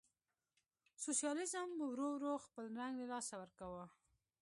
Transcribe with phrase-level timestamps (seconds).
[1.03, 3.85] سوسیالیزم ورو ورو خپل رنګ له لاسه ورکاوه.